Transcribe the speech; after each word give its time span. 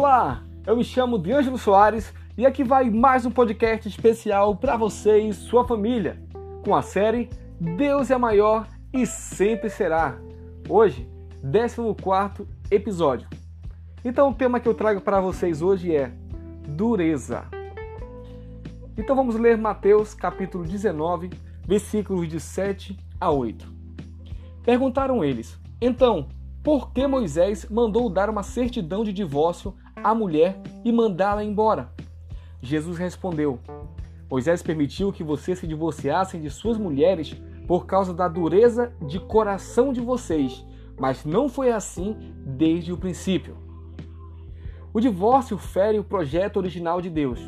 Olá, 0.00 0.44
eu 0.64 0.76
me 0.76 0.84
chamo 0.84 1.18
D'Angelo 1.18 1.58
Soares 1.58 2.14
e 2.36 2.46
aqui 2.46 2.62
vai 2.62 2.88
mais 2.88 3.26
um 3.26 3.32
podcast 3.32 3.88
especial 3.88 4.54
para 4.54 4.76
você 4.76 5.18
e 5.18 5.32
sua 5.32 5.66
família, 5.66 6.22
com 6.64 6.72
a 6.72 6.82
série 6.82 7.28
Deus 7.60 8.08
é 8.08 8.16
maior 8.16 8.68
e 8.92 9.04
sempre 9.04 9.68
será. 9.68 10.16
Hoje, 10.68 11.10
14 11.42 12.46
episódio. 12.70 13.28
Então 14.04 14.30
o 14.30 14.34
tema 14.34 14.60
que 14.60 14.68
eu 14.68 14.74
trago 14.74 15.00
para 15.00 15.20
vocês 15.20 15.62
hoje 15.62 15.92
é 15.92 16.12
dureza. 16.68 17.46
Então 18.96 19.16
vamos 19.16 19.34
ler 19.34 19.58
Mateus 19.58 20.14
capítulo 20.14 20.62
19, 20.62 21.28
versículos 21.66 22.28
de 22.28 22.38
7 22.38 22.96
a 23.20 23.32
8. 23.32 23.66
Perguntaram 24.62 25.24
eles: 25.24 25.58
Então, 25.80 26.28
por 26.62 26.92
que 26.92 27.06
Moisés 27.06 27.66
mandou 27.70 28.10
dar 28.10 28.28
uma 28.28 28.42
certidão 28.42 29.04
de 29.04 29.12
divórcio 29.12 29.74
à 29.96 30.14
mulher 30.14 30.60
e 30.84 30.92
mandá-la 30.92 31.44
embora? 31.44 31.92
Jesus 32.60 32.98
respondeu: 32.98 33.58
Moisés 34.30 34.62
permitiu 34.62 35.12
que 35.12 35.24
vocês 35.24 35.58
se 35.58 35.66
divorciassem 35.66 36.40
de 36.40 36.50
suas 36.50 36.76
mulheres 36.76 37.40
por 37.66 37.86
causa 37.86 38.12
da 38.12 38.28
dureza 38.28 38.92
de 39.06 39.20
coração 39.20 39.92
de 39.92 40.00
vocês, 40.00 40.64
mas 40.98 41.24
não 41.24 41.48
foi 41.48 41.70
assim 41.70 42.16
desde 42.44 42.92
o 42.92 42.96
princípio. 42.96 43.56
O 44.92 45.00
divórcio 45.00 45.56
fere 45.56 45.98
o 45.98 46.04
projeto 46.04 46.56
original 46.56 47.00
de 47.00 47.08
Deus. 47.08 47.40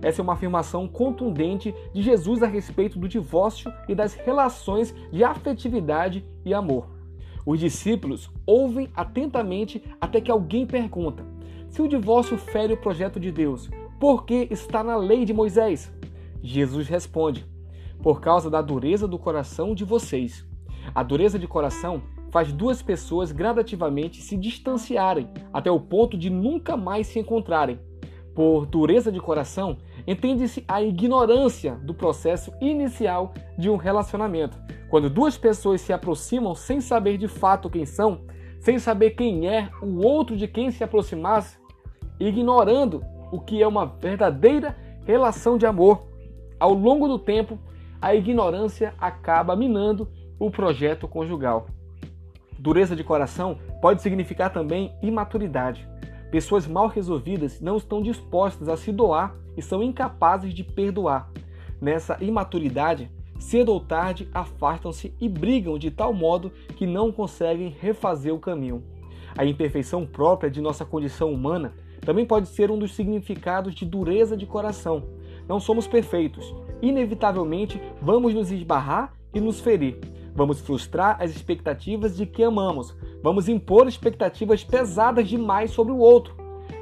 Essa 0.00 0.20
é 0.20 0.22
uma 0.22 0.34
afirmação 0.34 0.86
contundente 0.86 1.74
de 1.92 2.02
Jesus 2.02 2.42
a 2.42 2.46
respeito 2.46 2.98
do 2.98 3.08
divórcio 3.08 3.72
e 3.88 3.94
das 3.94 4.14
relações 4.14 4.94
de 5.10 5.24
afetividade 5.24 6.24
e 6.44 6.52
amor. 6.52 7.01
Os 7.44 7.58
discípulos 7.58 8.30
ouvem 8.46 8.88
atentamente 8.94 9.82
até 10.00 10.20
que 10.20 10.30
alguém 10.30 10.66
pergunta: 10.66 11.24
se 11.68 11.82
o 11.82 11.88
divórcio 11.88 12.38
fere 12.38 12.74
o 12.74 12.80
projeto 12.80 13.18
de 13.18 13.30
Deus, 13.32 13.68
por 13.98 14.24
que 14.24 14.48
está 14.50 14.82
na 14.82 14.96
lei 14.96 15.24
de 15.24 15.32
Moisés? 15.32 15.92
Jesus 16.42 16.88
responde: 16.88 17.46
por 18.02 18.20
causa 18.20 18.50
da 18.50 18.60
dureza 18.60 19.06
do 19.06 19.18
coração 19.18 19.74
de 19.74 19.84
vocês. 19.84 20.44
A 20.94 21.02
dureza 21.02 21.38
de 21.38 21.46
coração 21.46 22.02
faz 22.30 22.52
duas 22.52 22.82
pessoas 22.82 23.30
gradativamente 23.30 24.20
se 24.20 24.36
distanciarem 24.36 25.28
até 25.52 25.70
o 25.70 25.78
ponto 25.78 26.16
de 26.16 26.28
nunca 26.30 26.76
mais 26.76 27.06
se 27.06 27.18
encontrarem. 27.18 27.78
Por 28.34 28.64
dureza 28.64 29.12
de 29.12 29.20
coração, 29.20 29.76
entende-se 30.06 30.64
a 30.66 30.82
ignorância 30.82 31.74
do 31.74 31.92
processo 31.92 32.52
inicial 32.60 33.34
de 33.58 33.68
um 33.68 33.76
relacionamento, 33.76 34.58
quando 34.88 35.10
duas 35.10 35.36
pessoas 35.36 35.80
se 35.80 35.92
aproximam 35.92 36.54
sem 36.54 36.80
saber 36.80 37.18
de 37.18 37.28
fato 37.28 37.68
quem 37.68 37.84
são, 37.84 38.22
sem 38.58 38.78
saber 38.78 39.10
quem 39.10 39.48
é 39.48 39.68
o 39.82 40.04
outro 40.04 40.36
de 40.36 40.48
quem 40.48 40.70
se 40.70 40.82
aproximasse, 40.82 41.58
ignorando 42.18 43.04
o 43.30 43.40
que 43.40 43.62
é 43.62 43.66
uma 43.66 43.84
verdadeira 43.84 44.76
relação 45.04 45.58
de 45.58 45.66
amor. 45.66 46.06
Ao 46.58 46.72
longo 46.72 47.08
do 47.08 47.18
tempo, 47.18 47.58
a 48.00 48.14
ignorância 48.14 48.94
acaba 48.98 49.56
minando 49.56 50.08
o 50.38 50.50
projeto 50.50 51.06
conjugal. 51.06 51.66
Dureza 52.58 52.94
de 52.94 53.02
coração 53.02 53.58
pode 53.80 54.00
significar 54.00 54.52
também 54.52 54.94
imaturidade. 55.02 55.88
Pessoas 56.32 56.66
mal 56.66 56.88
resolvidas 56.88 57.60
não 57.60 57.76
estão 57.76 58.02
dispostas 58.02 58.66
a 58.66 58.74
se 58.74 58.90
doar 58.90 59.36
e 59.54 59.60
são 59.60 59.82
incapazes 59.82 60.54
de 60.54 60.64
perdoar. 60.64 61.30
Nessa 61.78 62.16
imaturidade, 62.22 63.10
cedo 63.38 63.70
ou 63.70 63.78
tarde 63.78 64.26
afastam-se 64.32 65.14
e 65.20 65.28
brigam 65.28 65.76
de 65.76 65.90
tal 65.90 66.14
modo 66.14 66.50
que 66.74 66.86
não 66.86 67.12
conseguem 67.12 67.76
refazer 67.78 68.34
o 68.34 68.38
caminho. 68.38 68.82
A 69.36 69.44
imperfeição 69.44 70.06
própria 70.06 70.50
de 70.50 70.62
nossa 70.62 70.86
condição 70.86 71.30
humana 71.30 71.74
também 72.00 72.24
pode 72.24 72.48
ser 72.48 72.70
um 72.70 72.78
dos 72.78 72.94
significados 72.94 73.74
de 73.74 73.84
dureza 73.84 74.34
de 74.34 74.46
coração. 74.46 75.04
Não 75.46 75.60
somos 75.60 75.86
perfeitos. 75.86 76.54
Inevitavelmente 76.80 77.78
vamos 78.00 78.32
nos 78.32 78.50
esbarrar 78.50 79.12
e 79.34 79.40
nos 79.40 79.60
ferir. 79.60 79.98
Vamos 80.34 80.62
frustrar 80.62 81.18
as 81.20 81.30
expectativas 81.30 82.16
de 82.16 82.24
que 82.24 82.42
amamos. 82.42 82.96
Vamos 83.22 83.48
impor 83.48 83.86
expectativas 83.86 84.64
pesadas 84.64 85.28
demais 85.28 85.70
sobre 85.70 85.92
o 85.92 85.98
outro. 85.98 86.34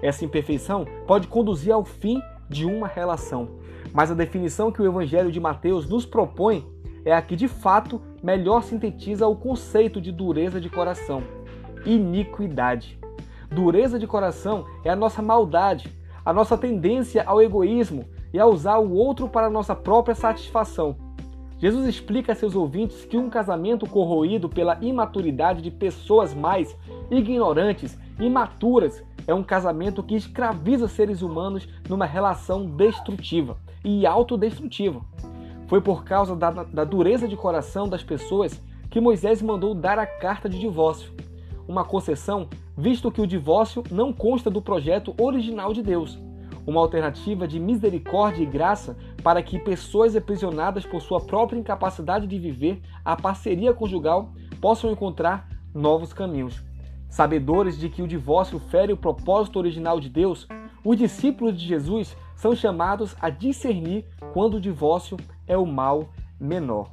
Essa 0.00 0.24
imperfeição 0.24 0.86
pode 1.06 1.26
conduzir 1.26 1.72
ao 1.72 1.84
fim 1.84 2.22
de 2.48 2.64
uma 2.64 2.86
relação. 2.86 3.48
Mas 3.92 4.10
a 4.10 4.14
definição 4.14 4.70
que 4.70 4.80
o 4.80 4.86
Evangelho 4.86 5.32
de 5.32 5.40
Mateus 5.40 5.88
nos 5.88 6.06
propõe 6.06 6.64
é 7.04 7.12
a 7.12 7.22
que 7.22 7.34
de 7.34 7.48
fato 7.48 8.00
melhor 8.22 8.62
sintetiza 8.62 9.26
o 9.26 9.34
conceito 9.34 10.00
de 10.00 10.12
dureza 10.12 10.60
de 10.60 10.68
coração: 10.68 11.22
iniquidade. 11.84 12.98
Dureza 13.50 13.98
de 13.98 14.06
coração 14.06 14.66
é 14.84 14.90
a 14.90 14.96
nossa 14.96 15.22
maldade, 15.22 15.92
a 16.24 16.32
nossa 16.32 16.56
tendência 16.56 17.24
ao 17.24 17.40
egoísmo 17.40 18.04
e 18.32 18.38
a 18.38 18.46
usar 18.46 18.78
o 18.78 18.92
outro 18.92 19.28
para 19.28 19.50
nossa 19.50 19.74
própria 19.74 20.14
satisfação. 20.14 21.07
Jesus 21.58 21.86
explica 21.86 22.32
a 22.32 22.36
seus 22.36 22.54
ouvintes 22.54 23.04
que 23.04 23.16
um 23.16 23.28
casamento 23.28 23.84
corroído 23.88 24.48
pela 24.48 24.78
imaturidade 24.80 25.60
de 25.60 25.70
pessoas 25.70 26.32
mais 26.32 26.76
ignorantes, 27.10 27.98
imaturas, 28.20 29.02
é 29.26 29.34
um 29.34 29.42
casamento 29.42 30.02
que 30.02 30.14
escraviza 30.14 30.86
seres 30.86 31.20
humanos 31.20 31.68
numa 31.88 32.06
relação 32.06 32.64
destrutiva 32.64 33.58
e 33.84 34.06
autodestrutiva. 34.06 35.00
Foi 35.66 35.80
por 35.80 36.04
causa 36.04 36.34
da, 36.36 36.50
da 36.50 36.84
dureza 36.84 37.26
de 37.26 37.36
coração 37.36 37.88
das 37.88 38.02
pessoas 38.02 38.62
que 38.88 39.00
Moisés 39.00 39.42
mandou 39.42 39.74
dar 39.74 39.98
a 39.98 40.06
carta 40.06 40.48
de 40.48 40.58
divórcio, 40.58 41.12
uma 41.66 41.84
concessão, 41.84 42.48
visto 42.76 43.10
que 43.10 43.20
o 43.20 43.26
divórcio 43.26 43.82
não 43.90 44.12
consta 44.12 44.48
do 44.48 44.62
projeto 44.62 45.14
original 45.18 45.74
de 45.74 45.82
Deus 45.82 46.18
uma 46.68 46.82
alternativa 46.82 47.48
de 47.48 47.58
misericórdia 47.58 48.42
e 48.42 48.46
graça 48.46 48.94
para 49.22 49.42
que 49.42 49.58
pessoas 49.58 50.14
aprisionadas 50.14 50.84
por 50.84 51.00
sua 51.00 51.18
própria 51.18 51.58
incapacidade 51.58 52.26
de 52.26 52.38
viver 52.38 52.82
a 53.02 53.16
parceria 53.16 53.72
conjugal 53.72 54.34
possam 54.60 54.90
encontrar 54.90 55.48
novos 55.74 56.12
caminhos. 56.12 56.62
Sabedores 57.08 57.78
de 57.78 57.88
que 57.88 58.02
o 58.02 58.06
divórcio 58.06 58.58
fere 58.58 58.92
o 58.92 58.98
propósito 58.98 59.58
original 59.58 59.98
de 59.98 60.10
Deus, 60.10 60.46
os 60.84 60.98
discípulos 60.98 61.58
de 61.58 61.66
Jesus 61.66 62.14
são 62.36 62.54
chamados 62.54 63.16
a 63.18 63.30
discernir 63.30 64.04
quando 64.34 64.58
o 64.58 64.60
divórcio 64.60 65.16
é 65.46 65.56
o 65.56 65.64
mal 65.64 66.10
menor. 66.38 66.90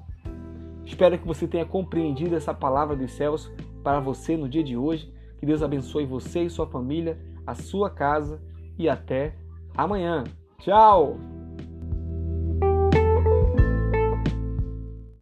Espero 0.85 1.19
que 1.19 1.27
você 1.27 1.49
tenha 1.49 1.65
compreendido 1.65 2.33
essa 2.33 2.53
palavra 2.53 2.95
dos 2.95 3.11
céus 3.11 3.51
para 3.83 3.99
você 3.99 4.37
no 4.37 4.47
dia 4.47 4.63
de 4.63 4.77
hoje. 4.77 5.13
Que 5.37 5.45
Deus 5.45 5.61
abençoe 5.61 6.05
você 6.05 6.43
e 6.43 6.49
sua 6.49 6.65
família, 6.65 7.19
a 7.45 7.53
sua 7.53 7.89
casa 7.89 8.41
e 8.77 8.87
até 8.87 9.35
amanhã. 9.77 10.23
Tchau! 10.59 11.17